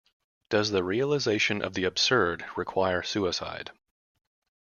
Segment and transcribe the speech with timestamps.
[0.49, 3.69] Does the realization of the absurd require suicide?